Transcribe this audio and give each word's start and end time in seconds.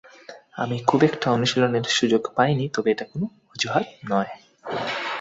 আমি 0.53 0.77
খুব 0.83 0.99
একটা 1.03 1.27
অনুশীলনের 1.31 1.85
সুযোগ 1.89 2.21
পাইনি, 2.35 2.65
তবে 2.73 2.89
এটা 2.91 3.05
কোনো 3.05 3.25
অজুহাত 3.51 3.87
নয়। 4.09 4.31